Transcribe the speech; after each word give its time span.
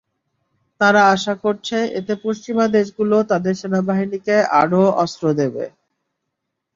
তারা 0.81 1.01
আশা 1.13 1.33
করছে, 1.43 1.77
এতে 1.99 2.13
পশ্চিমা 2.25 2.65
দেশগুলো 2.75 3.17
তাদের 3.31 3.53
সেনাবাহিনীকে 3.61 4.35
আরও 4.61 4.81
অস্ত্র 5.03 5.25
দেবে। 5.39 5.63